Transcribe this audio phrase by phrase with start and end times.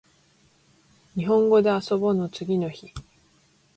[1.15, 2.91] にほんごであそぼの次の日